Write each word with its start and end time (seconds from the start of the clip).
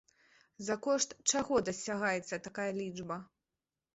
За 0.67 0.77
кошт 0.85 1.09
чаго 1.33 1.59
дасягаецца 1.67 2.41
такая 2.47 2.67
лічба? 2.81 3.19